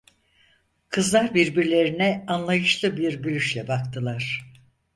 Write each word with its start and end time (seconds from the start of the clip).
Kızlar 0.89 1.33
birbirlerine 1.35 2.23
anlayışlı 2.27 2.97
bir 2.97 3.21
gülüşle 3.23 3.67
baktılar. 3.67 4.53